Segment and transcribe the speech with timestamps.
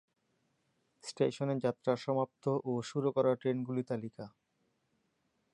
[1.03, 4.25] স্টেশনে যাত্রা সমাপ্ত ও শুরু করা ট্রেনগুলি তালিকা।